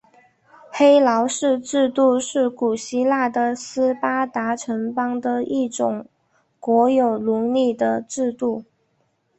[0.71, 6.07] 黑劳士制度是古希腊的斯巴达城邦的一种
[6.59, 8.63] 国有奴隶的制度。